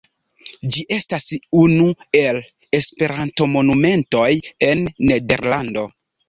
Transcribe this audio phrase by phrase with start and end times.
[0.75, 1.27] Ĝi estas
[1.59, 1.89] unu
[2.21, 4.31] el la Esperantomonumentoj
[4.71, 5.87] en Nederlando.